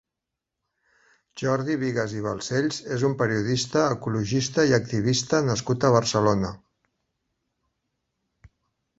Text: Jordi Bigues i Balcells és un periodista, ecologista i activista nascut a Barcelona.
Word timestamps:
Jordi 1.39 1.73
Bigues 1.81 2.15
i 2.19 2.23
Balcells 2.27 2.79
és 2.95 3.03
un 3.09 3.13
periodista, 3.19 3.83
ecologista 3.97 4.65
i 4.71 4.73
activista 4.77 5.43
nascut 5.51 5.85
a 5.85 5.91
Barcelona. 5.97 6.51